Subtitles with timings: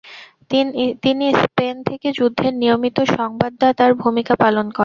[1.03, 4.79] তিনি স্পেন থেকে যুদ্ধের নিয়মিত সংবাদদাতার ভূমিকা পালন করেন।